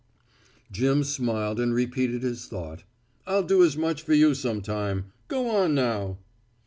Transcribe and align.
Jim 0.71 1.03
smiled 1.03 1.59
and 1.59 1.75
repeated 1.75 2.23
his 2.23 2.47
thought. 2.47 2.83
"I'll 3.27 3.43
do 3.43 3.63
as 3.63 3.77
much 3.77 4.01
for 4.01 4.15
you 4.15 4.33
some 4.33 4.63
time. 4.63 5.13
Go 5.27 5.47
on 5.51 5.75
now." 5.75 6.17